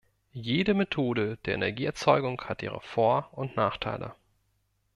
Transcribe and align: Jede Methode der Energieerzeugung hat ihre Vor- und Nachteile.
Jede 0.33 0.73
Methode 0.73 1.37
der 1.45 1.53
Energieerzeugung 1.53 2.41
hat 2.41 2.63
ihre 2.63 2.81
Vor- 2.81 3.29
und 3.33 3.55
Nachteile. 3.55 4.15